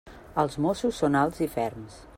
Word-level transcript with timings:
Els 0.43 0.55
mossos 0.65 1.03
són 1.03 1.19
alts 1.21 1.45
i 1.49 1.51
ferms. 1.59 2.05